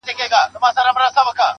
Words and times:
ميسج. 0.07 1.41